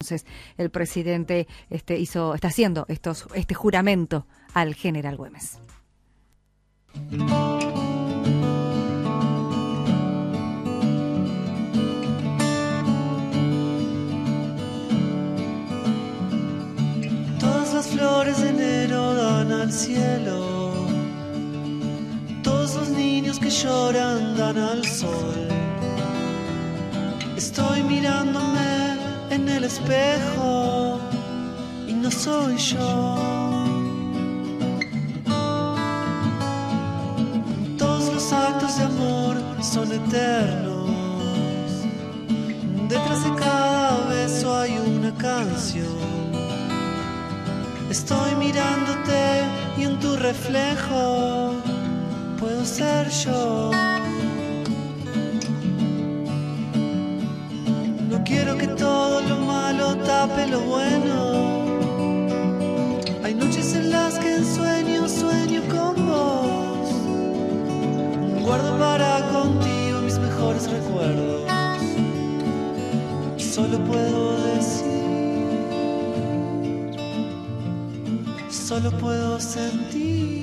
Entonces, 0.00 0.26
el 0.58 0.70
presidente 0.70 1.48
este, 1.70 1.98
hizo, 1.98 2.32
está 2.32 2.46
haciendo 2.46 2.84
estos, 2.86 3.26
este 3.34 3.54
juramento 3.54 4.28
al 4.54 4.76
general 4.76 5.16
Güemes. 5.16 5.58
Todas 17.40 17.74
las 17.74 17.88
flores 17.88 18.40
de 18.40 18.48
enero 18.50 19.14
dan 19.14 19.50
al 19.50 19.72
cielo. 19.72 20.86
Todos 22.44 22.76
los 22.76 22.90
niños 22.90 23.40
que 23.40 23.50
lloran 23.50 24.36
dan 24.36 24.58
al 24.58 24.86
sol. 24.86 25.48
Estoy 27.36 27.82
mirándome 27.82 28.77
en 29.30 29.48
el 29.48 29.64
espejo 29.64 31.00
y 31.86 31.92
no 31.92 32.10
soy 32.10 32.56
yo. 32.56 33.16
Todos 37.76 38.14
los 38.14 38.32
actos 38.32 38.78
de 38.78 38.84
amor 38.84 39.36
son 39.62 39.92
eternos. 39.92 40.90
Detrás 42.88 43.24
de 43.24 43.34
cada 43.34 44.06
beso 44.08 44.56
hay 44.56 44.78
una 44.78 45.14
canción. 45.14 45.98
Estoy 47.90 48.34
mirándote 48.36 49.42
y 49.78 49.84
en 49.84 49.98
tu 49.98 50.16
reflejo 50.16 51.54
puedo 52.38 52.64
ser 52.64 53.08
yo. 53.10 53.70
Lo 60.46 60.60
bueno. 60.60 61.66
Hay 63.24 63.34
noches 63.34 63.74
en 63.74 63.90
las 63.90 64.18
que 64.18 64.36
en 64.36 64.44
sueño 64.44 65.08
sueño 65.08 65.62
con 65.68 66.06
vos. 66.06 66.90
Guardo 68.44 68.78
para 68.78 69.28
contigo 69.30 70.00
mis 70.02 70.18
mejores 70.18 70.70
recuerdos. 70.70 71.50
Solo 73.36 73.78
puedo 73.84 74.36
decir, 74.54 74.86
solo 78.50 78.90
puedo 78.92 79.40
sentir 79.40 80.37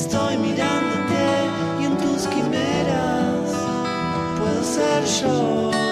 Estoy 0.00 0.36
mirándote 0.38 1.26
y 1.80 1.84
en 1.86 1.98
tus 1.98 2.28
quimeras 2.28 3.50
puedo 4.38 4.62
ser 4.62 5.04
yo. 5.04 5.87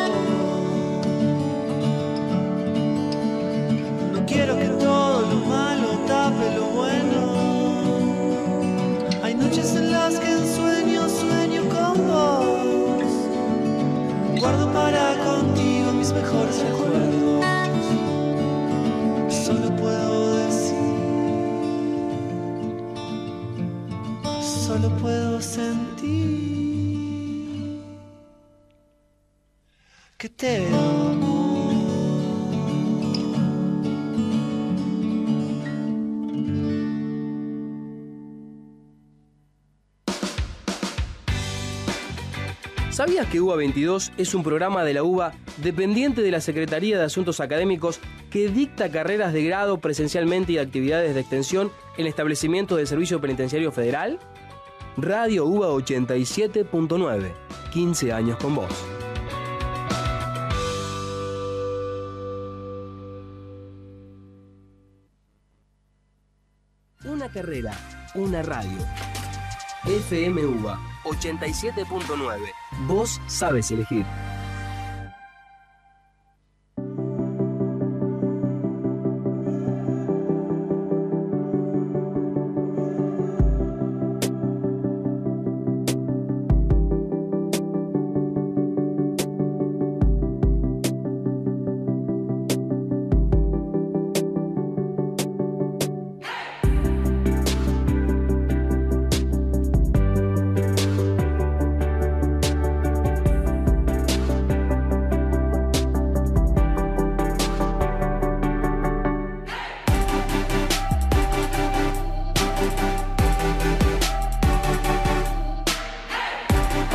Solo 24.66 24.88
puedo 24.96 25.40
sentir 25.40 26.08
que 30.18 30.28
te. 30.28 30.66
¿Sabías 42.90 43.28
que 43.28 43.40
UBA 43.40 43.56
22 43.56 44.10
es 44.16 44.34
un 44.34 44.42
programa 44.42 44.82
de 44.82 44.94
la 44.94 45.04
UBA 45.04 45.32
dependiente 45.58 46.22
de 46.22 46.30
la 46.32 46.40
Secretaría 46.40 46.98
de 46.98 47.04
Asuntos 47.04 47.38
Académicos 47.38 48.00
que 48.30 48.48
dicta 48.48 48.90
carreras 48.90 49.32
de 49.32 49.44
grado 49.44 49.78
presencialmente 49.78 50.54
y 50.54 50.58
actividades 50.58 51.14
de 51.14 51.20
extensión 51.20 51.70
en 51.98 52.06
establecimientos 52.06 52.78
del 52.78 52.88
Servicio 52.88 53.20
Penitenciario 53.20 53.70
Federal? 53.70 54.18
Radio 54.98 55.44
UBA 55.44 55.68
87.9, 55.68 57.34
15 57.70 58.12
años 58.14 58.38
con 58.38 58.54
vos. 58.54 58.70
Una 67.04 67.28
carrera, 67.30 67.74
una 68.14 68.42
radio. 68.42 68.78
FMUBA 69.84 70.80
87.9. 71.04 72.40
Vos 72.86 73.20
sabes 73.26 73.70
elegir. 73.70 74.06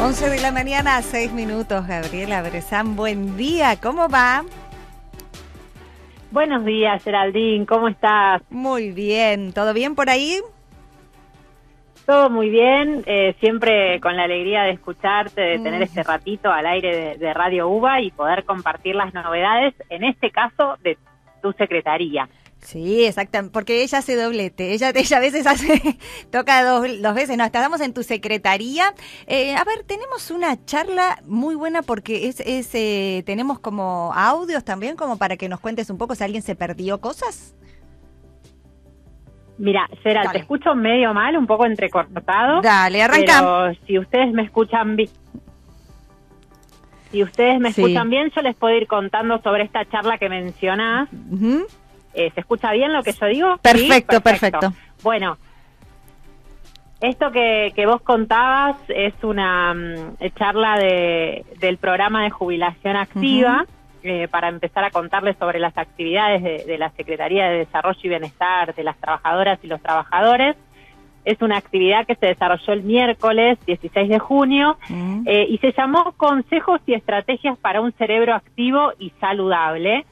De 0.02 0.42
la 0.42 0.52
mañana, 0.52 1.00
seis 1.04 1.32
minutos. 1.32 1.88
Gabriela 1.88 2.42
Brezán, 2.42 2.96
buen 2.96 3.38
día, 3.38 3.80
¿cómo 3.80 4.10
va? 4.10 4.44
Buenos 6.32 6.66
días, 6.66 7.04
Geraldine, 7.04 7.68
¿cómo 7.68 7.88
estás? 7.88 8.42
Muy 8.50 8.92
bien, 8.92 9.54
¿todo 9.54 9.74
bien 9.74 9.94
por 9.94 10.10
ahí? 10.10 10.40
Todo 12.08 12.32
muy 12.32 12.50
bien, 12.50 13.04
eh, 13.06 13.36
siempre 13.40 14.00
con 14.02 14.18
la 14.18 14.24
alegría 14.24 14.64
de 14.64 14.72
escucharte, 14.72 15.40
de 15.40 15.60
tener 15.60 15.84
este 15.84 16.02
ratito 16.02 16.52
al 16.52 16.66
aire 16.66 16.96
de, 16.96 17.18
de 17.18 17.34
Radio 17.34 17.70
UBA 17.70 18.02
y 18.02 18.10
poder 18.12 18.44
compartir 18.44 18.96
las 18.96 19.14
novedades, 19.14 19.76
en 19.90 20.04
este 20.04 20.32
caso 20.32 20.78
de 20.84 20.98
tu 21.44 21.54
secretaría. 21.54 22.28
Sí, 22.62 23.06
exactamente, 23.06 23.52
porque 23.52 23.82
ella 23.84 23.98
hace 23.98 24.16
doblete, 24.16 24.74
ella, 24.74 24.90
ella 24.96 25.18
a 25.18 25.20
veces 25.20 25.48
hace, 25.48 25.98
toca 26.32 26.64
dos, 26.64 26.86
dos 27.02 27.16
veces, 27.16 27.38
no, 27.38 27.44
estamos 27.44 27.82
en 27.82 27.94
tu 27.94 28.04
secretaría. 28.04 28.94
Eh, 29.28 29.56
a 29.56 29.64
ver, 29.64 29.84
tenemos 29.86 30.30
una 30.32 30.64
charla 30.66 31.20
muy 31.26 31.56
buena 31.56 31.82
porque 31.82 32.28
es, 32.28 32.40
es 32.42 32.70
eh, 32.76 33.24
tenemos 33.26 33.60
como 33.60 34.14
audios 34.14 34.64
también, 34.64 34.96
como 34.96 35.18
para 35.18 35.38
que 35.38 35.50
nos 35.50 35.60
cuentes 35.60 35.90
un 35.90 35.98
poco 35.98 36.16
si 36.16 36.24
alguien 36.24 36.44
se 36.44 36.56
perdió 36.56 37.02
cosas. 37.02 37.56
Mira, 39.58 39.88
Gerald, 40.02 40.32
te 40.32 40.40
escucho 40.40 40.74
medio 40.74 41.14
mal, 41.14 41.38
un 41.38 41.46
poco 41.46 41.66
entrecortado. 41.66 42.62
Dale, 42.62 43.04
arranca. 43.04 43.40
Pero 43.40 43.86
si 43.86 44.00
ustedes 44.00 44.32
me 44.34 44.44
escuchan 44.44 44.96
bien, 44.96 45.10
si 47.12 47.22
ustedes 47.22 47.60
me 47.60 47.72
Sí. 47.72 47.82
escuchan 47.82 48.10
bien, 48.10 48.32
yo 48.36 48.42
les 48.42 48.56
puedo 48.56 48.76
ir 48.76 48.88
contando 48.88 49.40
sobre 49.42 49.64
esta 49.64 49.88
charla 49.90 50.18
que 50.18 50.30
mencionás. 50.30 51.10
Eh, 52.14 52.32
¿Se 52.34 52.42
escucha 52.42 52.72
bien 52.72 52.94
lo 52.94 53.04
que 53.04 53.14
yo 53.14 53.26
digo? 53.28 53.54
¿Sí? 53.56 53.60
Perfecto, 53.62 54.22
perfecto. 54.22 54.74
Bueno, 55.04 55.38
esto 57.00 57.32
que, 57.32 57.72
que 57.76 57.86
vos 57.86 58.02
contabas 58.02 58.78
es 58.90 59.14
una 59.24 59.74
mm, 59.74 60.18
charla 60.38 60.78
de, 60.78 61.46
del 61.60 61.78
programa 61.78 62.24
de 62.24 62.30
jubilación 62.30 62.96
activa 62.96 63.66
eh, 64.04 64.28
para 64.28 64.50
empezar 64.50 64.84
a 64.84 64.92
contarles 64.92 65.38
sobre 65.38 65.60
las 65.60 65.78
actividades 65.78 66.44
de, 66.44 66.64
de 66.66 66.78
la 66.78 66.92
Secretaría 66.92 67.50
de 67.50 67.60
Desarrollo 67.60 68.00
y 68.04 68.10
Bienestar 68.10 68.76
de 68.76 68.84
las 68.84 68.98
trabajadoras 68.98 69.60
y 69.64 69.68
los 69.68 69.82
trabajadores. 69.82 70.56
Es 71.24 71.42
una 71.42 71.58
actividad 71.58 72.08
que 72.08 72.16
se 72.16 72.28
desarrolló 72.28 72.74
el 72.74 72.84
miércoles 72.84 73.60
16 73.68 74.10
de 74.10 74.18
junio 74.20 74.78
eh, 75.26 75.46
y 75.50 75.58
se 75.60 75.72
llamó 75.72 76.14
Consejos 76.18 76.82
y 76.88 76.94
Estrategias 76.94 77.60
para 77.60 77.82
un 77.82 77.92
Cerebro 77.94 78.34
Activo 78.34 78.94
y 78.98 79.12
Saludable. 79.20 80.06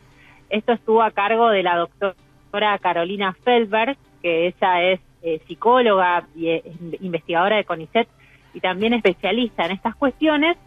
Esto 0.50 0.74
estuvo 0.74 1.02
a 1.02 1.12
cargo 1.12 1.50
de 1.50 1.64
la 1.64 1.78
doctora 1.78 2.78
Carolina 2.80 3.36
Feldberg, 3.44 3.98
que 4.22 4.48
ella 4.48 4.84
es 4.84 5.00
eh, 5.22 5.42
psicóloga 5.48 6.28
y 6.36 6.48
eh, 6.48 6.64
investigadora 7.02 7.58
de 7.58 7.66
CONICET 7.66 8.08
y 8.54 8.60
también 8.60 8.94
especialista 8.94 9.66
en 9.66 9.72
estas 9.72 9.96
cuestiones, 9.96 10.58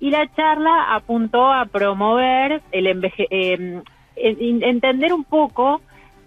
y 0.00 0.10
la 0.10 0.30
charla 0.34 0.94
apuntó 0.94 1.52
a 1.52 1.64
promover 1.66 2.60
el 2.72 2.86
enveje 2.88 3.26
eh, 3.30 3.82
entender 4.16 5.12
un 5.12 5.24
poco 5.24 5.80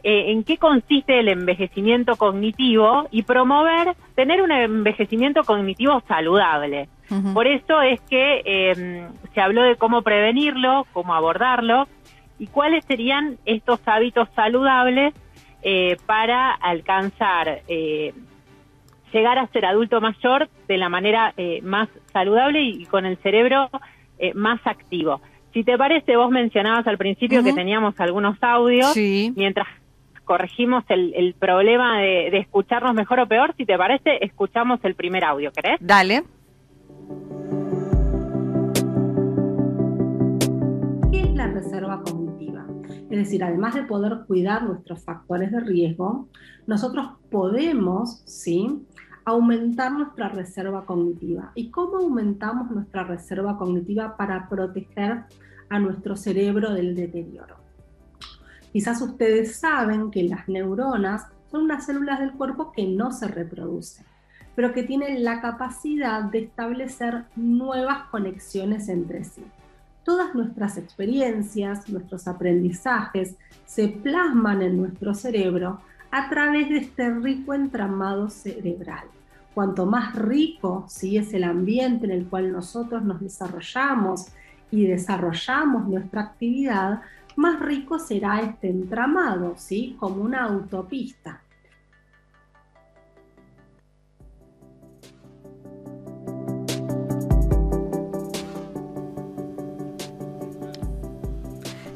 eh, 0.08 0.32
en 0.32 0.44
qué 0.44 0.58
consiste 0.58 1.20
el 1.20 1.30
envejecimiento 1.30 2.16
cognitivo 2.16 3.08
y 3.10 3.24
promover 3.24 3.96
tener 4.14 4.42
un 4.42 4.52
envejecimiento 4.52 5.44
cognitivo 5.44 6.02
saludable. 6.08 6.90
Por 7.34 7.46
eso 7.46 7.82
es 7.82 8.02
que 8.02 8.42
em, 8.46 9.08
se 9.34 9.42
habló 9.42 9.62
de 9.62 9.76
cómo 9.76 10.02
prevenirlo, 10.02 10.88
cómo 10.92 11.14
abordarlo 11.14 11.88
y 12.40 12.48
cuáles 12.48 12.84
serían 12.86 13.38
estos 13.46 13.80
hábitos 13.86 14.28
saludables 14.36 15.14
eh, 15.62 15.98
para 16.06 16.52
alcanzar, 16.52 17.62
eh, 17.68 18.14
llegar 19.14 19.40
a 19.40 19.48
ser 19.48 19.66
adulto 19.66 20.02
mayor 20.02 20.50
de 20.68 20.78
la 20.78 20.90
manera 20.90 21.34
más 21.62 21.88
saludable 22.12 22.62
y, 22.62 22.86
con 22.86 23.06
el 23.06 23.18
cerebro 23.18 23.70
más 24.34 24.60
activo. 24.66 25.22
Si 25.54 25.64
te 25.64 25.78
parece, 25.78 26.18
vos 26.18 26.30
mencionabas 26.32 26.86
al 26.86 26.98
principio 26.98 27.42
que 27.42 27.54
teníamos 27.54 27.98
algunos 28.00 28.38
audios, 28.42 28.94
mientras 28.98 29.68
corregimos 30.26 30.84
el, 30.90 31.34
problema 31.40 32.00
de, 32.00 32.30
de, 32.32 32.40
escucharnos 32.40 32.94
mejor 32.94 33.22
o 33.22 33.28
peor, 33.28 33.54
si 33.56 33.66
te 33.66 33.78
parece, 33.78 34.18
escuchamos 34.26 34.80
el 34.84 34.96
primer 34.96 35.24
audio, 35.24 35.52
¿querés? 35.54 35.78
Dale. 35.80 36.24
¿Qué 41.16 41.22
es 41.22 41.34
la 41.34 41.48
reserva 41.48 42.04
cognitiva? 42.04 42.66
Es 43.10 43.18
decir, 43.18 43.42
además 43.42 43.74
de 43.74 43.84
poder 43.84 44.26
cuidar 44.28 44.64
nuestros 44.64 45.02
factores 45.02 45.50
de 45.50 45.62
riesgo, 45.62 46.28
nosotros 46.68 47.08
podemos, 47.32 48.22
¿sí? 48.26 48.86
aumentar 49.24 49.94
nuestra 49.94 50.28
reserva 50.28 50.86
cognitiva. 50.86 51.54
¿Y 51.56 51.72
cómo 51.72 52.00
aumentamos 52.00 52.70
nuestra 52.70 53.06
reserva 53.06 53.58
cognitiva 53.58 54.18
para 54.18 54.50
proteger 54.50 55.24
a 55.70 55.80
nuestro 55.80 56.18
cerebro 56.18 56.74
del 56.74 56.94
deterioro? 56.96 57.56
Quizás 58.74 59.02
ustedes 59.02 59.56
saben 59.56 60.12
que 60.12 60.24
las 60.24 60.50
neuronas 60.50 61.28
son 61.50 61.62
unas 61.62 61.86
células 61.86 62.20
del 62.20 62.34
cuerpo 62.34 62.74
que 62.74 62.88
no 62.88 63.14
se 63.14 63.30
reproducen, 63.30 64.06
pero 64.54 64.74
que 64.74 64.84
tienen 64.84 65.24
la 65.24 65.40
capacidad 65.40 66.26
de 66.26 66.40
establecer 66.40 67.24
nuevas 67.38 68.10
conexiones 68.10 68.90
entre 68.90 69.24
sí. 69.24 69.46
Todas 70.06 70.34
nuestras 70.34 70.78
experiencias, 70.78 71.90
nuestros 71.90 72.30
aprendizajes 72.30 73.36
se 73.66 73.90
plasman 73.90 74.62
en 74.62 74.78
nuestro 74.78 75.14
cerebro 75.14 75.82
a 76.12 76.30
través 76.30 76.70
de 76.70 76.78
este 76.78 77.14
rico 77.14 77.54
entramado 77.54 78.30
cerebral 78.30 79.06
cuanto 79.56 79.86
más 79.86 80.14
rico 80.14 80.86
¿sí? 80.88 81.18
es 81.18 81.34
el 81.34 81.46
ambiente 81.46 82.06
en 82.06 82.12
el 82.12 82.28
cual 82.28 82.52
nosotros 82.52 83.04
nos 83.04 83.22
desarrollamos 83.22 84.28
y 84.70 84.86
desarrollamos 84.86 85.88
nuestra 85.88 86.22
actividad, 86.22 87.02
más 87.38 87.60
rico 87.62 87.98
será 87.98 88.42
este 88.42 88.70
entramado, 88.70 89.54
¿sí? 89.56 89.96
como 89.98 90.22
una 90.22 90.44
autopista. 90.44 91.42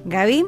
Gaby. 0.10 0.46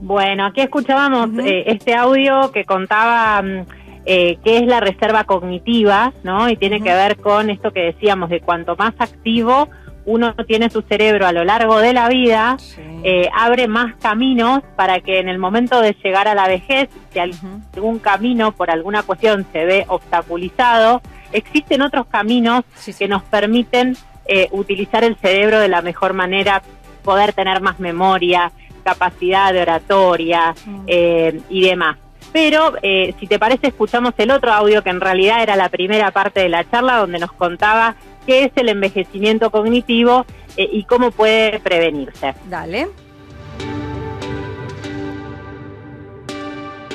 Bueno, 0.00 0.46
aquí 0.46 0.60
escuchábamos 0.60 1.30
eh, 1.44 1.64
este 1.66 1.94
audio 1.94 2.52
que 2.52 2.64
contaba 2.64 3.40
mm, 3.42 3.66
eh, 4.04 4.38
que 4.44 4.58
es 4.58 4.66
la 4.66 4.80
reserva 4.80 5.24
cognitiva, 5.24 6.12
¿no? 6.22 6.48
Y 6.48 6.56
tiene 6.56 6.80
que 6.80 6.92
ver 6.92 7.16
con 7.16 7.50
esto 7.50 7.72
que 7.72 7.80
decíamos, 7.80 8.30
de 8.30 8.40
cuanto 8.40 8.76
más 8.76 8.94
activo 8.98 9.68
uno 10.06 10.34
tiene 10.46 10.70
su 10.70 10.82
cerebro 10.82 11.26
a 11.26 11.32
lo 11.32 11.44
largo 11.44 11.78
de 11.78 11.92
la 11.92 12.08
vida, 12.08 12.56
eh, 13.02 13.28
abre 13.34 13.66
más 13.66 13.96
caminos 13.96 14.62
para 14.76 15.00
que 15.00 15.18
en 15.18 15.28
el 15.28 15.38
momento 15.38 15.80
de 15.80 15.96
llegar 16.02 16.28
a 16.28 16.34
la 16.36 16.46
vejez, 16.46 16.88
si 17.12 17.18
algún 17.18 17.98
camino 17.98 18.52
por 18.52 18.70
alguna 18.70 19.02
cuestión 19.02 19.44
se 19.52 19.64
ve 19.64 19.84
obstaculizado, 19.88 21.02
existen 21.32 21.82
otros 21.82 22.06
caminos 22.06 22.62
que 22.96 23.08
nos 23.08 23.24
permiten 23.24 23.96
eh, 24.26 24.46
utilizar 24.52 25.02
el 25.02 25.16
cerebro 25.16 25.58
de 25.58 25.68
la 25.68 25.82
mejor 25.82 26.12
manera, 26.12 26.62
poder 27.06 27.32
tener 27.32 27.62
más 27.62 27.80
memoria, 27.80 28.52
capacidad 28.84 29.54
de 29.54 29.62
oratoria 29.62 30.54
eh, 30.86 31.40
y 31.48 31.62
demás. 31.62 31.96
Pero 32.32 32.74
eh, 32.82 33.14
si 33.18 33.26
te 33.26 33.38
parece, 33.38 33.68
escuchamos 33.68 34.12
el 34.18 34.30
otro 34.30 34.52
audio 34.52 34.82
que 34.82 34.90
en 34.90 35.00
realidad 35.00 35.42
era 35.42 35.56
la 35.56 35.70
primera 35.70 36.10
parte 36.10 36.40
de 36.40 36.50
la 36.50 36.68
charla 36.68 36.98
donde 36.98 37.18
nos 37.18 37.32
contaba 37.32 37.96
qué 38.26 38.44
es 38.44 38.52
el 38.56 38.68
envejecimiento 38.68 39.50
cognitivo 39.50 40.26
eh, 40.56 40.68
y 40.70 40.84
cómo 40.84 41.12
puede 41.12 41.60
prevenirse. 41.60 42.34
Dale. 42.50 42.88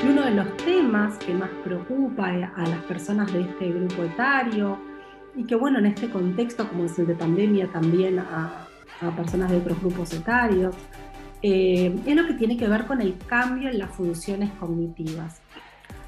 Y 0.04 0.06
uno 0.06 0.22
de 0.22 0.30
los 0.32 0.56
temas 0.58 1.18
que 1.18 1.32
más 1.32 1.50
preocupa 1.64 2.26
a 2.26 2.62
las 2.62 2.82
personas 2.86 3.32
de 3.32 3.40
este 3.40 3.70
grupo 3.70 4.04
etario 4.04 4.78
y 5.34 5.44
que 5.44 5.54
bueno, 5.54 5.78
en 5.78 5.86
este 5.86 6.10
contexto 6.10 6.68
como 6.68 6.84
es 6.84 6.98
el 6.98 7.06
de 7.06 7.14
pandemia 7.14 7.66
también 7.68 8.18
a, 8.18 8.61
a 9.00 9.10
personas 9.16 9.50
de 9.50 9.56
otros 9.58 9.80
grupos 9.80 10.12
etarios, 10.12 10.74
eh, 11.42 11.98
es 12.06 12.16
lo 12.16 12.26
que 12.26 12.34
tiene 12.34 12.56
que 12.56 12.68
ver 12.68 12.86
con 12.86 13.00
el 13.00 13.18
cambio 13.18 13.68
en 13.68 13.78
las 13.78 13.90
funciones 13.90 14.50
cognitivas. 14.60 15.40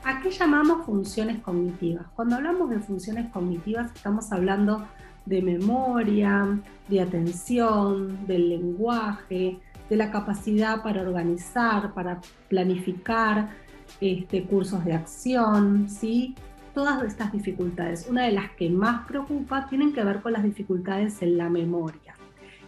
¿A 0.04 0.20
qué 0.20 0.30
llamamos 0.30 0.84
funciones 0.84 1.40
cognitivas? 1.40 2.06
Cuando 2.14 2.36
hablamos 2.36 2.70
de 2.70 2.78
funciones 2.78 3.30
cognitivas 3.30 3.90
estamos 3.94 4.30
hablando 4.32 4.86
de 5.26 5.40
memoria, 5.42 6.60
de 6.88 7.00
atención, 7.00 8.26
del 8.26 8.50
lenguaje, 8.50 9.58
de 9.88 9.96
la 9.96 10.10
capacidad 10.10 10.82
para 10.82 11.02
organizar, 11.02 11.94
para 11.94 12.20
planificar 12.48 13.50
este, 14.00 14.44
cursos 14.44 14.84
de 14.84 14.92
acción, 14.92 15.88
¿sí? 15.88 16.34
Todas 16.74 17.02
estas 17.02 17.32
dificultades, 17.32 18.06
una 18.08 18.24
de 18.24 18.32
las 18.32 18.50
que 18.52 18.68
más 18.68 19.06
preocupa, 19.06 19.68
tienen 19.68 19.92
que 19.92 20.02
ver 20.04 20.20
con 20.20 20.32
las 20.32 20.42
dificultades 20.42 21.22
en 21.22 21.38
la 21.38 21.48
memoria. 21.48 22.14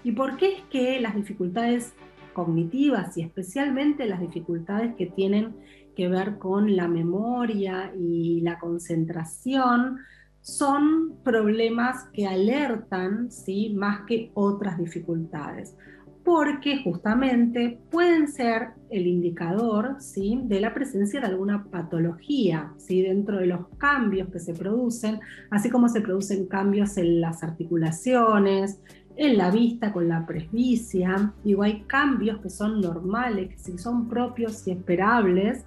¿Y 0.07 0.13
por 0.13 0.37
qué 0.37 0.53
es 0.53 0.63
que 0.71 1.01
las 1.01 1.17
dificultades 1.17 1.93
cognitivas 2.33 3.19
y 3.19 3.23
especialmente 3.23 4.07
las 4.07 4.21
dificultades 4.21 4.95
que 4.95 5.07
tienen 5.07 5.57
que 5.97 6.09
ver 6.09 6.39
con 6.39 6.77
la 6.77 6.87
memoria 6.87 7.93
y 7.99 8.41
la 8.43 8.61
concentración, 8.61 9.99
son 10.43 11.17
problemas 11.25 12.05
que 12.13 12.25
alertan 12.25 13.33
¿sí? 13.33 13.75
más 13.75 14.03
que 14.07 14.31
otras 14.35 14.79
dificultades, 14.79 15.75
porque 16.23 16.85
justamente 16.85 17.81
pueden 17.91 18.29
ser 18.29 18.69
el 18.91 19.09
indicador 19.09 19.97
¿sí? 19.99 20.39
de 20.45 20.61
la 20.61 20.73
presencia 20.73 21.21
de 21.21 21.27
alguna 21.27 21.65
patología 21.65 22.73
¿sí? 22.77 23.03
dentro 23.03 23.39
de 23.39 23.47
los 23.47 23.67
cambios 23.77 24.29
que 24.29 24.39
se 24.39 24.55
producen, 24.55 25.19
así 25.51 25.69
como 25.69 25.89
se 25.89 26.01
producen 26.01 26.47
cambios 26.47 26.97
en 26.97 27.21
las 27.21 27.43
articulaciones, 27.43 28.79
en 29.17 29.37
la 29.37 29.51
vista 29.51 29.93
con 29.93 30.09
la 30.09 30.27
presbicia. 30.27 31.33
Digo, 31.43 31.63
hay 31.63 31.83
cambios 31.83 32.41
que 32.41 32.51
son 32.51 32.81
normales, 32.81 33.49
que 33.49 33.79
son 33.79 34.09
propios 34.09 34.67
y 34.67 34.73
esperables 34.73 35.65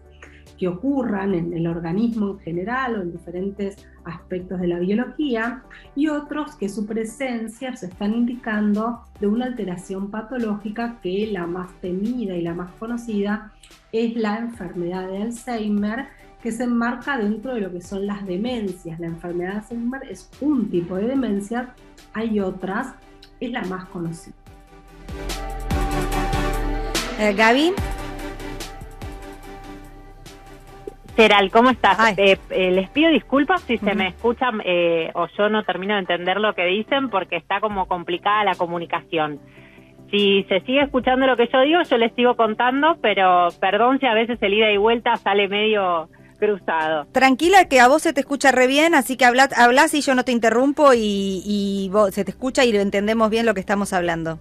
que 0.60 0.68
ocurran 0.68 1.34
en 1.34 1.54
el 1.54 1.68
organismo 1.68 2.32
en 2.32 2.40
general 2.40 2.96
o 2.96 3.02
en 3.02 3.14
diferentes 3.14 3.78
aspectos 4.04 4.60
de 4.60 4.68
la 4.68 4.80
biología 4.80 5.64
y 5.96 6.10
otros 6.10 6.56
que 6.56 6.68
su 6.68 6.86
presencia 6.86 7.76
se 7.78 7.86
están 7.86 8.14
indicando 8.14 9.06
de 9.22 9.28
una 9.28 9.46
alteración 9.46 10.12
patológica 10.12 11.00
que 11.02 11.30
la 11.32 11.48
más 11.48 11.72
temida 11.80 12.36
y 12.36 12.42
la 12.42 12.54
más 12.54 12.72
conocida 12.72 13.54
es 13.94 14.16
la 14.18 14.38
enfermedad 14.38 15.08
de 15.08 15.24
Alzheimer 15.24 16.08
que 16.44 16.52
se 16.52 16.64
enmarca 16.64 17.18
dentro 17.18 17.54
de 17.54 17.62
lo 17.62 17.72
que 17.72 17.82
son 17.82 18.06
las 18.06 18.26
demencias. 18.26 19.00
La 19.00 19.08
enfermedad 19.08 19.52
de 19.52 19.58
Alzheimer 19.60 20.02
es 20.10 20.30
un 20.42 20.70
tipo 20.70 20.98
de 20.98 21.08
demencia, 21.08 21.74
hay 22.14 22.40
otras 22.42 22.96
es 23.40 23.52
la 23.52 23.62
más 23.64 23.86
conocida. 23.90 24.36
Eh, 27.20 27.34
Gaby. 27.34 27.74
Teral, 31.16 31.52
¿cómo 31.52 31.70
estás? 31.70 32.18
Eh, 32.18 32.40
eh, 32.50 32.72
les 32.72 32.90
pido 32.92 33.12
disculpas 33.12 33.62
si 33.64 33.78
se 33.78 33.94
me 33.94 34.08
escucha 34.08 34.52
o 35.14 35.28
yo 35.38 35.50
no 35.50 35.64
termino 35.64 35.96
de 35.96 36.00
entender 36.00 36.40
lo 36.40 36.56
que 36.56 36.64
dicen 36.66 37.10
porque 37.10 37.36
está 37.36 37.60
como 37.60 37.88
complicada 37.88 38.46
la 38.46 38.56
comunicación. 38.56 39.40
Si 40.12 40.44
se 40.44 40.62
sigue 40.62 40.82
escuchando 40.82 41.28
lo 41.28 41.36
que 41.36 41.50
yo 41.52 41.60
digo, 41.62 41.82
yo 41.84 41.98
les 41.98 42.14
sigo 42.14 42.36
contando, 42.38 42.98
pero 43.02 43.50
perdón 43.60 44.00
si 44.00 44.06
a 44.06 44.14
veces 44.14 44.42
el 44.42 44.54
ida 44.54 44.72
y 44.72 44.78
vuelta 44.78 45.18
sale 45.18 45.50
medio 45.50 46.10
cruzado. 46.40 47.06
Tranquila 47.12 47.66
que 47.66 47.80
a 47.80 47.88
vos 47.88 48.02
se 48.02 48.14
te 48.14 48.22
escucha 48.22 48.52
re 48.52 48.68
bien, 48.68 48.96
así 48.96 49.18
que 49.18 49.26
hablas, 49.26 49.58
hablas 49.58 49.94
y 49.94 50.02
yo 50.02 50.16
no 50.16 50.24
te 50.24 50.32
interrumpo 50.32 50.92
y, 50.96 51.90
vos, 51.92 52.14
se 52.14 52.26
te 52.26 52.32
escucha 52.32 52.66
y 52.66 52.76
entendemos 52.76 53.30
bien 53.30 53.46
lo 53.46 53.54
que 53.54 53.60
estamos 53.60 53.94
hablando. 53.94 54.40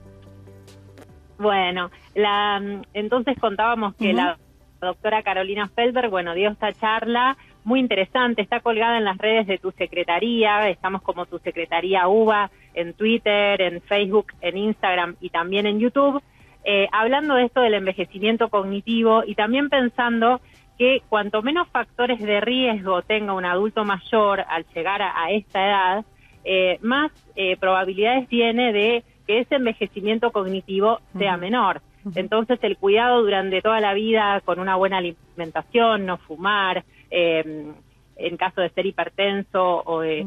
Bueno, 1.38 1.90
la, 2.14 2.62
entonces 2.94 3.36
contábamos 3.38 3.94
que 3.94 4.12
la 4.12 4.38
doctora 4.80 5.22
Carolina 5.22 5.68
Feldberg, 5.74 6.10
bueno, 6.10 6.34
dio 6.34 6.50
esta 6.50 6.72
charla 6.72 7.36
muy 7.64 7.80
interesante, 7.80 8.42
está 8.42 8.60
colgada 8.60 8.96
en 8.96 9.04
las 9.04 9.18
redes 9.18 9.46
de 9.46 9.58
tu 9.58 9.72
secretaría, 9.72 10.68
estamos 10.70 11.02
como 11.02 11.26
tu 11.26 11.38
secretaría 11.40 12.08
UBA 12.08 12.50
en 12.74 12.94
Twitter, 12.94 13.60
en 13.60 13.82
Facebook, 13.82 14.32
en 14.40 14.56
Instagram 14.56 15.16
y 15.20 15.30
también 15.30 15.66
en 15.66 15.78
YouTube, 15.78 16.22
eh, 16.64 16.88
hablando 16.92 17.34
de 17.34 17.44
esto 17.44 17.60
del 17.60 17.74
envejecimiento 17.74 18.48
cognitivo 18.48 19.22
y 19.26 19.34
también 19.34 19.68
pensando 19.68 20.40
que 20.78 21.02
cuanto 21.08 21.42
menos 21.42 21.68
factores 21.68 22.20
de 22.20 22.40
riesgo 22.40 23.02
tenga 23.02 23.32
un 23.32 23.44
adulto 23.44 23.84
mayor 23.84 24.44
al 24.48 24.64
llegar 24.74 25.02
a, 25.02 25.30
esta 25.30 25.66
edad, 25.66 26.04
eh, 26.44 26.78
más 26.82 27.10
eh, 27.36 27.56
probabilidades 27.56 28.28
tiene 28.28 28.72
de 28.72 29.04
que 29.26 29.40
ese 29.40 29.56
envejecimiento 29.56 30.30
cognitivo 30.30 31.00
sea 31.18 31.36
menor. 31.36 31.82
Entonces 32.14 32.58
el 32.62 32.78
cuidado 32.78 33.22
durante 33.22 33.60
toda 33.60 33.80
la 33.80 33.92
vida 33.92 34.40
con 34.44 34.60
una 34.60 34.76
buena 34.76 34.98
alimentación, 34.98 36.06
no 36.06 36.16
fumar, 36.16 36.84
eh, 37.10 37.72
en 38.18 38.36
caso 38.36 38.60
de 38.60 38.70
ser 38.70 38.84
hipertenso 38.86 39.62
o, 39.62 40.02
eh, 40.02 40.24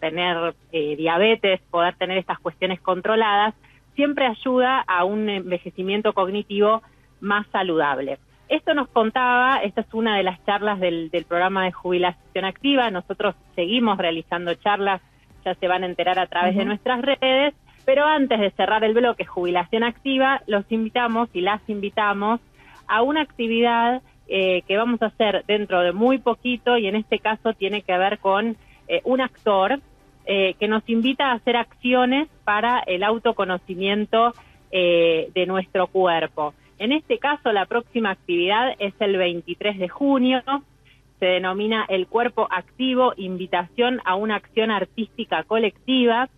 tener 0.00 0.54
eh, 0.72 0.96
diabetes, 0.96 1.60
poder 1.70 1.94
tener 1.96 2.18
estas 2.18 2.38
cuestiones 2.38 2.80
controladas, 2.80 3.54
siempre 3.94 4.26
ayuda 4.26 4.80
a 4.80 5.04
un 5.04 5.28
envejecimiento 5.28 6.12
cognitivo 6.14 6.82
más 7.20 7.46
saludable. 7.48 8.18
Esto 8.48 8.74
nos 8.74 8.88
contaba, 8.88 9.58
esta 9.58 9.80
es 9.80 9.92
una 9.92 10.16
de 10.16 10.22
las 10.22 10.44
charlas 10.44 10.78
del, 10.78 11.10
programa 11.28 11.64
de 11.64 11.72
jubilación 11.72 12.44
activa, 12.44 12.90
nosotros 12.90 13.34
seguimos 13.56 13.98
realizando 13.98 14.54
charlas, 14.54 15.00
ya 15.44 15.54
se 15.54 15.66
van 15.66 15.82
a 15.82 15.86
enterar 15.86 16.18
a 16.20 16.26
través 16.26 16.54
de 16.54 16.64
nuestras 16.64 17.02
redes, 17.02 17.54
pero 17.84 18.04
antes 18.04 18.38
de 18.38 18.50
cerrar 18.52 18.84
el 18.84 18.94
bloque 18.94 19.24
jubilación 19.24 19.82
activa, 19.82 20.42
los 20.46 20.64
invitamos 20.70 21.28
y 21.32 21.40
las 21.40 21.60
invitamos 21.68 22.40
a 22.86 23.02
una 23.02 23.22
actividad 23.22 24.00
eh, 24.28 24.62
que 24.68 24.76
vamos 24.76 25.02
a 25.02 25.06
hacer 25.06 25.44
dentro 25.46 25.80
de 25.80 25.92
muy 25.92 26.18
poquito 26.18 26.78
y 26.78 26.86
en 26.86 26.94
este 26.94 27.18
caso 27.18 27.52
tiene 27.52 27.82
que 27.82 27.98
ver 27.98 28.18
con 28.18 28.56
eh, 28.86 29.00
un 29.04 29.20
actor 29.20 29.80
eh, 30.24 30.54
que 30.58 30.68
nos 30.68 30.88
invita 30.88 31.30
a 31.30 31.34
hacer 31.34 31.56
acciones 31.56 32.28
para 32.44 32.78
el 32.80 33.02
autoconocimiento 33.02 34.34
de 34.70 35.44
nuestro 35.46 35.86
cuerpo. 35.86 36.52
En 36.78 36.92
este 36.92 37.18
caso, 37.18 37.52
la 37.52 37.66
próxima 37.66 38.10
actividad 38.10 38.74
es 38.78 38.94
el 39.00 39.16
23 39.16 39.78
de 39.78 39.88
junio. 39.88 40.42
Se 41.18 41.26
denomina 41.26 41.86
El 41.88 42.06
Cuerpo 42.06 42.46
Activo, 42.50 43.14
invitación 43.16 44.00
a 44.04 44.14
una 44.14 44.36
acción 44.36 44.70
artística 44.70 45.42
colectiva. 45.44 46.28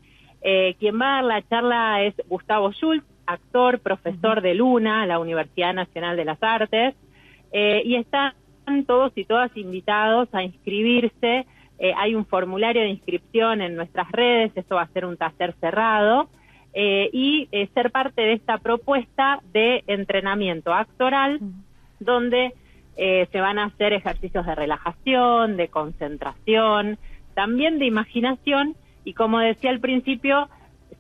quien 0.40 1.00
va 1.00 1.18
a 1.18 1.22
dar 1.22 1.24
la 1.24 1.48
charla 1.48 2.02
es 2.04 2.14
Gustavo 2.28 2.70
Schultz, 2.72 3.04
actor, 3.26 3.80
profesor 3.80 4.40
de 4.40 4.54
Luna, 4.54 5.06
la 5.06 5.18
Universidad 5.18 5.74
Nacional 5.74 6.16
de 6.16 6.24
las 6.24 6.42
Artes. 6.42 6.94
Eh, 7.52 7.82
y 7.84 7.96
están 7.96 8.34
todos 8.86 9.12
y 9.16 9.24
todas 9.24 9.54
invitados 9.56 10.28
a 10.32 10.42
inscribirse. 10.42 11.46
Eh, 11.78 11.92
hay 11.96 12.14
un 12.14 12.26
formulario 12.26 12.82
de 12.82 12.88
inscripción 12.88 13.62
en 13.62 13.76
nuestras 13.76 14.10
redes, 14.10 14.52
esto 14.56 14.74
va 14.74 14.82
a 14.82 14.88
ser 14.88 15.04
un 15.04 15.16
taller 15.16 15.54
cerrado, 15.60 16.28
eh, 16.80 17.10
y 17.12 17.48
ser 17.74 17.90
parte 17.90 18.22
de 18.22 18.34
esta 18.34 18.58
propuesta 18.58 19.40
de 19.52 19.82
entrenamiento 19.88 20.72
actoral, 20.72 21.40
donde 21.98 22.54
se 22.96 23.40
van 23.40 23.60
a 23.60 23.66
hacer 23.66 23.92
ejercicios 23.92 24.44
de 24.44 24.56
relajación, 24.56 25.56
de 25.56 25.68
concentración, 25.68 26.98
también 27.34 27.78
de 27.78 27.86
imaginación, 27.86 28.74
y 29.04 29.14
como 29.14 29.38
decía 29.38 29.70
al 29.70 29.78
principio, 29.78 30.48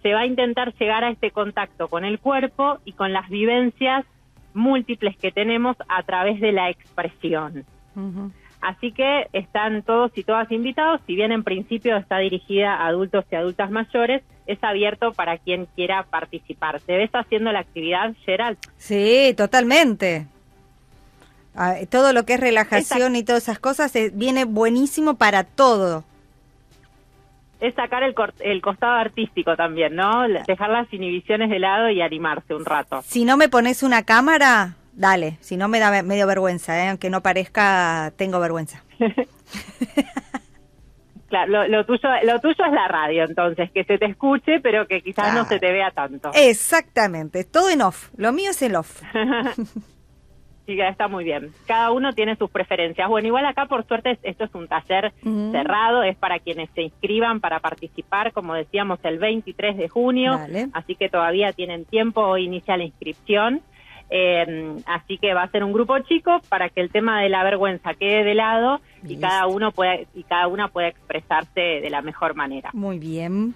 se 0.02 0.14
va 0.14 0.20
a 0.20 0.26
intentar 0.26 0.74
llegar 0.74 1.04
a 1.04 1.10
este 1.10 1.30
contacto 1.30 1.88
con 1.88 2.04
el 2.04 2.18
cuerpo 2.18 2.78
y 2.84 2.92
con 2.92 3.12
las 3.12 3.28
vivencias 3.28 4.04
múltiples 4.54 5.16
que 5.16 5.32
tenemos 5.32 5.76
a 5.88 6.02
través 6.02 6.40
de 6.40 6.52
la 6.52 6.70
expresión. 6.70 7.64
Así 8.60 8.92
que 8.92 9.28
están 9.32 9.82
todos 9.82 10.10
y 10.16 10.24
todas 10.24 10.50
invitados, 10.50 11.00
si 11.06 11.14
bien 11.14 11.30
en 11.30 11.44
principio 11.44 11.96
está 11.96 12.18
dirigida 12.18 12.74
a 12.74 12.88
adultos 12.88 13.24
y 13.30 13.36
adultas 13.36 13.70
mayores, 13.70 14.22
es 14.46 14.62
abierto 14.62 15.12
para 15.12 15.38
quien 15.38 15.66
quiera 15.76 16.02
participar. 16.04 16.80
¿Te 16.80 16.96
ves 16.96 17.10
haciendo 17.12 17.52
la 17.52 17.60
actividad, 17.60 18.14
Gerald? 18.24 18.58
Sí, 18.76 19.34
totalmente. 19.36 20.26
Ah, 21.54 21.76
todo 21.88 22.12
lo 22.12 22.24
que 22.24 22.34
es 22.34 22.40
relajación 22.40 23.16
y 23.16 23.22
todas 23.22 23.44
esas 23.44 23.58
cosas 23.58 23.94
eh, 23.96 24.10
viene 24.12 24.44
buenísimo 24.44 25.14
para 25.14 25.44
todo 25.44 26.04
es 27.60 27.74
sacar 27.74 28.02
el, 28.02 28.14
el 28.40 28.60
costado 28.60 28.92
artístico 28.92 29.56
también, 29.56 29.94
¿no? 29.96 30.28
Dejar 30.46 30.70
las 30.70 30.92
inhibiciones 30.92 31.50
de 31.50 31.58
lado 31.58 31.90
y 31.90 32.00
animarse 32.00 32.54
un 32.54 32.64
rato. 32.64 33.02
Si 33.04 33.24
no 33.24 33.36
me 33.36 33.48
pones 33.48 33.82
una 33.82 34.04
cámara, 34.04 34.74
dale. 34.98 35.38
Si 35.40 35.56
no 35.56 35.68
me 35.68 35.78
da 35.78 36.02
medio 36.02 36.26
vergüenza, 36.26 36.84
¿eh? 36.84 36.88
aunque 36.88 37.08
no 37.08 37.22
parezca, 37.22 38.12
tengo 38.16 38.40
vergüenza. 38.40 38.84
claro, 41.28 41.68
lo, 41.68 41.86
tuyo, 41.86 42.08
lo 42.24 42.40
tuyo 42.40 42.64
es 42.64 42.72
la 42.72 42.88
radio, 42.88 43.24
entonces, 43.24 43.70
que 43.70 43.84
se 43.84 43.96
te 43.96 44.06
escuche, 44.06 44.60
pero 44.60 44.86
que 44.86 45.00
quizás 45.00 45.34
no 45.34 45.44
se 45.44 45.58
te 45.58 45.72
vea 45.72 45.90
tanto. 45.92 46.30
Exactamente, 46.34 47.44
todo 47.44 47.70
en 47.70 47.82
off. 47.82 48.10
Lo 48.16 48.32
mío 48.32 48.50
es 48.50 48.60
el 48.62 48.76
off. 48.76 49.02
Sí, 50.68 50.78
está 50.78 51.08
muy 51.08 51.24
bien. 51.24 51.50
Cada 51.66 51.92
uno 51.92 52.12
tiene 52.12 52.36
sus 52.36 52.50
preferencias. 52.50 53.08
Bueno, 53.08 53.26
igual 53.26 53.46
acá 53.46 53.64
por 53.64 53.86
suerte 53.86 54.18
esto 54.22 54.44
es 54.44 54.54
un 54.54 54.68
taller 54.68 55.14
cerrado, 55.50 56.02
es 56.02 56.14
para 56.14 56.40
quienes 56.40 56.68
se 56.74 56.82
inscriban 56.82 57.40
para 57.40 57.60
participar, 57.60 58.34
como 58.34 58.52
decíamos, 58.52 58.98
el 59.04 59.18
23 59.18 59.78
de 59.78 59.88
junio, 59.88 60.38
así 60.74 60.94
que 60.94 61.08
todavía 61.08 61.54
tienen 61.54 61.86
tiempo, 61.86 62.20
hoy 62.20 62.44
inicia 62.44 62.76
la 62.76 62.84
inscripción. 62.84 63.62
Eh, 64.10 64.76
así 64.86 65.18
que 65.18 65.34
va 65.34 65.42
a 65.42 65.50
ser 65.50 65.62
un 65.64 65.72
grupo 65.72 65.98
chico 66.00 66.40
para 66.48 66.70
que 66.70 66.80
el 66.80 66.90
tema 66.90 67.20
de 67.20 67.28
la 67.28 67.44
vergüenza 67.44 67.94
quede 67.94 68.24
de 68.24 68.34
lado 68.34 68.80
y 69.06 69.18
cada 69.18 69.46
uno 69.46 69.70
pueda 69.72 69.96
y 70.14 70.22
cada 70.22 70.48
una 70.48 70.68
pueda 70.68 70.88
expresarse 70.88 71.60
de 71.60 71.90
la 71.90 72.00
mejor 72.00 72.34
manera. 72.34 72.70
Muy 72.72 72.98
bien. 72.98 73.54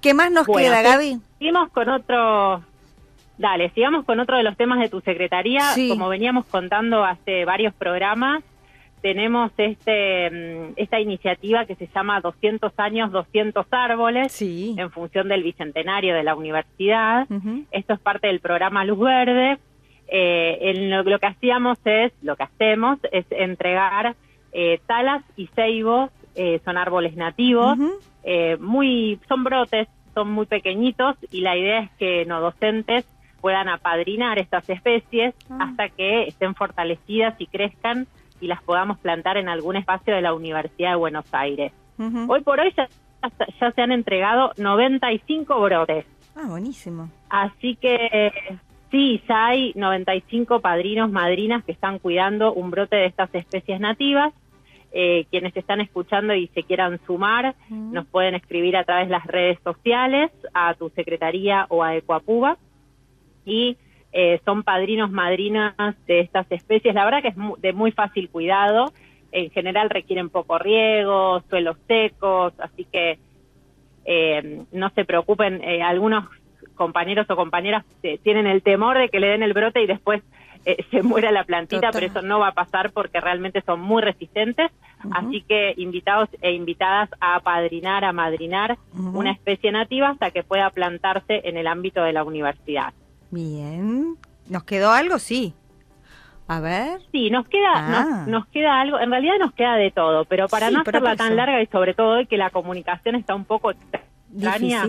¿Qué 0.00 0.12
más 0.12 0.30
nos 0.30 0.46
queda, 0.46 0.82
Gaby? 0.82 1.18
Seguimos 1.38 1.70
con 1.70 1.88
otro 1.88 2.62
Dale, 3.36 3.70
sigamos 3.70 4.04
con 4.04 4.20
otro 4.20 4.36
de 4.36 4.44
los 4.44 4.56
temas 4.56 4.78
de 4.78 4.88
tu 4.88 5.00
secretaría. 5.00 5.74
Como 5.88 6.08
veníamos 6.08 6.44
contando 6.46 7.04
hace 7.04 7.44
varios 7.44 7.74
programas, 7.74 8.44
tenemos 9.04 9.52
este 9.58 10.30
mm, 10.30 10.72
esta 10.76 10.98
iniciativa 10.98 11.66
que 11.66 11.74
se 11.74 11.90
llama 11.94 12.22
200 12.22 12.72
años, 12.78 13.12
200 13.12 13.66
árboles, 13.70 14.40
en 14.40 14.90
función 14.90 15.28
del 15.28 15.42
bicentenario 15.42 16.14
de 16.14 16.22
la 16.22 16.34
universidad. 16.34 17.26
Esto 17.70 17.92
es 17.92 18.00
parte 18.00 18.28
del 18.28 18.40
programa 18.40 18.82
Luz 18.86 19.00
Verde. 19.00 19.58
Eh, 20.08 20.58
en 20.70 20.90
lo, 20.90 21.18
que 21.18 21.26
hacíamos 21.26 21.76
es, 21.84 22.12
lo 22.22 22.34
que 22.36 22.44
hacemos 22.44 22.98
es 23.12 23.26
entregar 23.28 24.16
eh, 24.52 24.80
talas 24.86 25.22
y 25.36 25.48
ceibos, 25.48 26.10
eh, 26.34 26.62
son 26.64 26.78
árboles 26.78 27.14
nativos, 27.14 27.76
muy, 28.58 29.20
son 29.28 29.44
brotes, 29.44 29.86
son 30.14 30.30
muy 30.30 30.46
pequeñitos 30.46 31.16
y 31.30 31.42
la 31.42 31.58
idea 31.58 31.80
es 31.80 31.90
que 31.98 32.24
no 32.24 32.40
docentes 32.40 33.04
puedan 33.42 33.68
apadrinar 33.68 34.38
estas 34.38 34.66
especies 34.70 35.34
ah. 35.50 35.58
hasta 35.60 35.90
que 35.90 36.22
estén 36.22 36.54
fortalecidas 36.54 37.38
y 37.38 37.46
crezcan 37.46 38.06
y 38.40 38.46
las 38.46 38.62
podamos 38.62 38.98
plantar 38.98 39.36
en 39.36 39.48
algún 39.48 39.76
espacio 39.76 40.14
de 40.14 40.22
la 40.22 40.34
Universidad 40.34 40.90
de 40.90 40.96
Buenos 40.96 41.26
Aires. 41.32 41.72
Hoy 42.28 42.42
por 42.42 42.58
hoy 42.58 42.72
ya, 42.76 42.88
ya, 43.60 43.70
se 43.70 43.82
han 43.82 43.92
entregado 43.92 44.52
95 44.56 45.60
brotes. 45.60 46.04
Ah, 46.36 46.46
buenísimo. 46.48 47.08
Así 47.28 47.76
que 47.76 48.32
sí, 48.90 49.22
ya 49.28 49.46
hay 49.46 49.72
95 49.76 50.60
padrinos, 50.60 51.10
madrinas 51.10 51.64
que 51.64 51.72
están 51.72 51.98
cuidando 51.98 52.52
un 52.52 52.70
brote 52.70 52.96
de 52.96 53.06
estas 53.06 53.32
especies 53.34 53.80
nativas. 53.80 54.32
Eh, 54.96 55.26
quienes 55.28 55.56
están 55.56 55.80
escuchando 55.80 56.34
y 56.34 56.46
se 56.48 56.62
quieran 56.62 57.00
sumar, 57.04 57.56
nos 57.68 58.06
pueden 58.06 58.36
escribir 58.36 58.76
a 58.76 58.84
través 58.84 59.08
de 59.08 59.12
las 59.12 59.26
redes 59.26 59.58
sociales, 59.64 60.30
a 60.52 60.74
tu 60.74 60.88
secretaría 60.90 61.66
o 61.68 61.82
a 61.82 61.96
Ecuapuba 61.96 62.58
y 63.44 63.76
eh, 64.16 64.40
son 64.44 64.62
padrinos, 64.62 65.10
madrinas 65.10 65.74
de 66.06 66.20
estas 66.20 66.46
especies. 66.52 66.94
La 66.94 67.04
verdad 67.04 67.20
que 67.20 67.28
es 67.28 67.34
de 67.58 67.72
muy 67.72 67.90
fácil 67.90 68.30
cuidado. 68.30 68.92
En 69.32 69.50
general 69.50 69.90
requieren 69.90 70.30
poco 70.30 70.56
riego, 70.56 71.42
suelos 71.50 71.76
secos, 71.88 72.52
así 72.60 72.84
que 72.84 73.18
eh, 74.04 74.62
no 74.70 74.90
se 74.90 75.04
preocupen. 75.04 75.60
Eh, 75.64 75.82
algunos 75.82 76.26
compañeros 76.76 77.28
o 77.28 77.34
compañeras 77.34 77.84
tienen 78.22 78.46
el 78.46 78.62
temor 78.62 78.98
de 78.98 79.08
que 79.08 79.18
le 79.18 79.26
den 79.26 79.42
el 79.42 79.52
brote 79.52 79.82
y 79.82 79.86
después 79.88 80.22
se 80.92 81.02
muera 81.02 81.32
la 81.32 81.42
plantita, 81.42 81.90
pero 81.90 82.06
eso 82.06 82.22
no 82.22 82.38
va 82.38 82.48
a 82.48 82.54
pasar 82.54 82.92
porque 82.92 83.20
realmente 83.20 83.62
son 83.62 83.80
muy 83.80 84.00
resistentes. 84.00 84.70
Así 85.10 85.42
que 85.42 85.74
invitados 85.76 86.28
e 86.40 86.52
invitadas 86.52 87.10
a 87.20 87.34
apadrinar, 87.34 88.04
a 88.04 88.12
madrinar 88.12 88.78
una 88.94 89.32
especie 89.32 89.72
nativa 89.72 90.10
hasta 90.10 90.30
que 90.30 90.44
pueda 90.44 90.70
plantarse 90.70 91.40
en 91.48 91.56
el 91.56 91.66
ámbito 91.66 92.04
de 92.04 92.12
la 92.12 92.22
universidad. 92.22 92.94
Bien. 93.34 94.16
¿Nos 94.48 94.64
quedó 94.64 94.92
algo? 94.92 95.18
Sí. 95.18 95.54
A 96.46 96.60
ver. 96.60 97.00
Sí, 97.10 97.30
nos 97.30 97.48
queda, 97.48 97.72
ah. 97.74 98.24
nos, 98.28 98.46
queda 98.48 98.80
algo, 98.80 99.00
en 99.00 99.10
realidad 99.10 99.34
nos 99.40 99.52
queda 99.54 99.76
de 99.76 99.90
todo, 99.90 100.24
pero 100.26 100.46
para 100.46 100.70
no 100.70 100.80
hacerla 100.80 101.16
tan 101.16 101.36
larga 101.36 101.60
y 101.62 101.66
sobre 101.66 101.94
todo 101.94 102.24
que 102.28 102.36
la 102.36 102.50
comunicación 102.50 103.14
está 103.14 103.34
un 103.34 103.44
poco 103.44 103.72
extraña, 103.72 104.84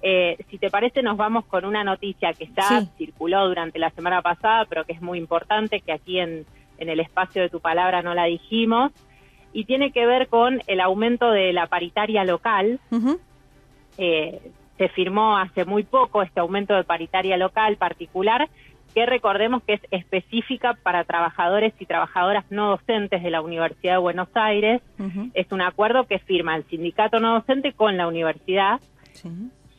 Eh, 0.00 0.36
si 0.48 0.58
te 0.58 0.70
parece, 0.70 1.02
nos 1.02 1.16
vamos 1.16 1.44
con 1.46 1.64
una 1.64 1.82
noticia 1.82 2.32
que 2.32 2.46
ya 2.56 2.82
Sí. 2.82 2.88
circuló 2.98 3.48
durante 3.48 3.80
la 3.80 3.90
semana 3.90 4.22
pasada, 4.22 4.64
pero 4.66 4.84
que 4.84 4.92
es 4.92 5.02
muy 5.02 5.18
importante, 5.18 5.80
que 5.80 5.90
aquí 5.92 6.20
en, 6.20 6.46
en 6.78 6.88
el 6.88 7.00
espacio 7.00 7.42
de 7.42 7.48
tu 7.48 7.58
palabra 7.58 8.00
no 8.00 8.14
la 8.14 8.24
dijimos, 8.26 8.92
y 9.52 9.64
tiene 9.64 9.90
que 9.90 10.06
ver 10.06 10.28
con 10.28 10.60
el 10.68 10.80
aumento 10.80 11.32
de 11.32 11.52
la 11.52 11.66
paritaria 11.66 12.22
local. 12.24 12.78
Ujú. 12.92 13.18
Eh, 13.96 14.52
se 14.78 14.88
firmó 14.88 15.36
hace 15.36 15.64
muy 15.64 15.82
poco 15.82 16.22
este 16.22 16.40
aumento 16.40 16.74
de 16.74 16.84
paritaria 16.84 17.36
local 17.36 17.76
particular, 17.76 18.48
que 18.94 19.04
recordemos 19.04 19.62
que 19.64 19.74
es 19.74 19.80
específica 19.90 20.74
para 20.82 21.04
trabajadores 21.04 21.74
y 21.78 21.84
trabajadoras 21.84 22.44
no 22.50 22.70
docentes 22.70 23.22
de 23.22 23.30
la 23.30 23.42
Universidad 23.42 23.94
de 23.94 23.98
Buenos 23.98 24.28
Aires. 24.34 24.80
Es 25.34 25.52
un 25.52 25.60
acuerdo 25.60 26.04
que 26.04 26.18
firma 26.20 26.56
el 26.56 26.64
sindicato 26.64 27.20
no 27.20 27.34
docente 27.34 27.72
con 27.74 27.96
la 27.96 28.08
universidad. 28.08 28.80
Sí. 29.12 29.28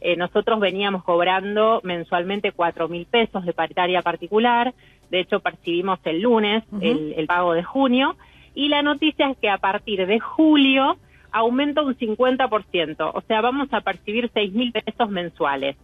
Eh, 0.01 0.15
nosotros 0.15 0.59
veníamos 0.59 1.03
cobrando 1.03 1.81
mensualmente 1.83 2.51
cuatro 2.51 2.87
mil 2.87 3.05
pesos 3.05 3.45
de 3.45 3.53
paritaria 3.53 4.01
particular. 4.01 4.73
De 5.09 5.21
hecho, 5.21 5.39
percibimos 5.39 5.99
el 6.05 6.21
lunes 6.21 6.63
el, 6.79 7.13
el 7.17 7.25
pago 7.25 7.53
de 7.53 7.63
junio. 7.63 8.15
Y 8.53 8.69
la 8.69 8.81
noticia 8.81 9.29
es 9.29 9.37
que 9.37 9.49
a 9.49 9.57
partir 9.57 10.05
de 10.05 10.19
julio 10.19 10.97
aumenta 11.31 11.81
un 11.81 11.95
50%. 11.95 13.11
O 13.13 13.21
sea, 13.21 13.41
vamos 13.41 13.69
a 13.71 13.81
percibir 13.81 14.29
seis 14.33 14.53
mil 14.53 14.71
pesos 14.71 15.09
mensuales 15.09 15.75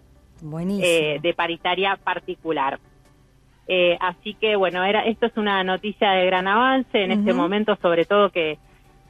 eh, 0.82 1.20
de 1.22 1.34
paritaria 1.34 1.96
particular. 1.98 2.80
Eh, 3.68 3.98
así 4.00 4.36
que 4.36 4.56
bueno, 4.56 4.84
era 4.84 5.06
esto 5.06 5.26
es 5.26 5.38
una 5.38 5.64
noticia 5.64 6.12
de 6.12 6.26
gran 6.28 6.48
avance 6.48 7.04
en 7.04 7.12
este 7.12 7.34
momento, 7.34 7.76
sobre 7.82 8.06
todo 8.06 8.30
que, 8.30 8.60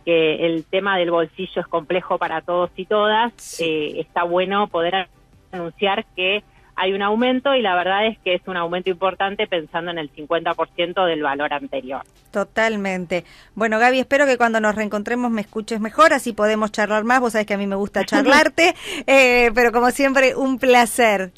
que 0.06 0.46
el 0.46 0.64
tema 0.66 0.98
del 0.98 1.12
bolsillo 1.12 1.62
es 1.62 1.68
complejo 1.68 2.18
para 2.18 2.42
todos 2.42 2.72
y 2.76 2.86
todas. 2.86 3.34
Sí. 3.36 3.66
Eh, 3.66 4.00
está 4.00 4.24
bueno 4.24 4.68
poder 4.68 5.08
anunciar 5.52 6.06
que 6.16 6.44
hay 6.76 6.94
un 6.94 7.02
aumento 7.02 7.56
y 7.56 7.62
la 7.62 7.76
verdad 7.76 8.08
es 8.08 8.18
que 8.20 8.36
es 8.36 8.42
un 8.48 8.58
aumento 8.58 8.90
importante 8.90 9.48
pensando 9.48 9.92
en 9.92 9.98
el 9.98 10.12
50% 10.14 11.06
del 11.06 11.22
valor 11.24 11.54
anterior. 11.54 12.02
Totalmente. 12.32 13.24
Bueno, 13.54 13.80
Gaby, 13.80 14.00
espero 14.00 14.26
que 14.26 14.38
cuando 14.38 14.60
nos 14.60 14.76
reencontremos 14.76 15.32
me 15.32 15.42
escuches 15.42 15.80
mejor, 15.80 16.14
así 16.14 16.34
podemos 16.34 16.72
charlar 16.72 17.06
más. 17.06 17.22
Vos 17.22 17.32
sabés 17.32 17.48
que 17.48 17.54
a 17.54 17.58
mí 17.58 17.68
me 17.68 17.76
gusta 17.76 18.06
charlarte, 18.06 18.76
eh, 19.08 19.52
pero 19.56 19.72
como 19.72 19.92
siempre, 19.92 20.36
un 20.36 20.60
placer. 20.60 21.32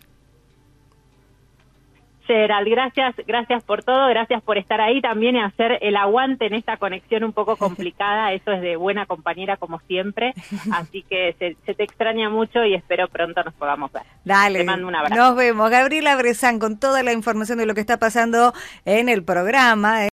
Gerald, 2.28 2.68
gracias, 2.70 3.16
gracias 3.26 3.64
por 3.64 3.84
todo, 3.84 4.08
gracias 4.10 4.42
por 4.44 4.58
estar 4.58 4.82
ahí 4.82 5.02
también 5.02 5.36
y 5.36 5.42
hacer 5.42 5.80
el 5.82 5.96
aguante 5.96 6.46
en 6.46 6.54
esta 6.54 6.78
conexión 6.78 7.24
un 7.24 7.34
poco 7.34 7.56
complicada. 7.56 8.34
Eso 8.34 8.52
es 8.52 8.62
de 8.62 8.76
buena 8.76 9.06
compañera 9.06 9.58
como 9.58 9.80
siempre. 9.88 10.34
Así 10.72 11.04
que 11.04 11.36
se, 11.40 11.58
se 11.66 11.74
te 11.74 11.84
extraña 11.84 12.30
mucho 12.30 12.64
y 12.64 12.76
espero 12.76 13.08
pronto 13.08 13.44
nos 13.44 13.54
podamos 13.54 13.92
ver. 13.92 14.04
Dale. 14.24 14.60
Te 14.60 14.66
mando 14.66 14.88
un 14.88 14.96
abrazo. 14.96 15.16
Nos 15.16 15.36
vemos. 15.36 15.70
Gabriela 15.70 16.16
Brezán 16.16 16.60
con 16.60 16.80
toda 16.80 17.04
la 17.04 17.14
información 17.14 17.58
de 17.58 17.66
lo 17.66 17.74
que 17.74 17.82
está 17.82 17.98
pasando 17.98 18.54
en 18.86 19.10
el 19.10 19.24
programa. 19.24 20.06